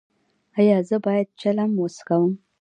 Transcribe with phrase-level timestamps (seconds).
[0.59, 2.31] ایا زه باید چلم وڅکوم؟